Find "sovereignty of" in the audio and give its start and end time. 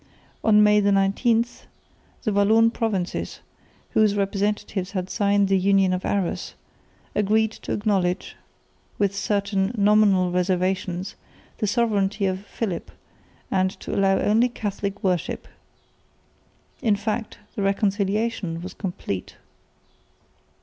11.67-12.43